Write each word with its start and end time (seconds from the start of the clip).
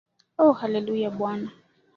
Oh 0.37 0.53
Hallelujah, 0.53 1.11
Bwana 1.11 1.51